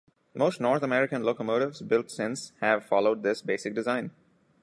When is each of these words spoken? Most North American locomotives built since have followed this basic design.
Most 0.33 0.59
North 0.59 0.81
American 0.81 1.21
locomotives 1.21 1.83
built 1.83 2.09
since 2.09 2.53
have 2.59 2.83
followed 2.87 3.21
this 3.21 3.43
basic 3.43 3.75
design. 3.75 4.09